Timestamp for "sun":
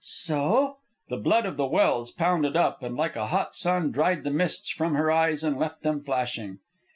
3.55-3.91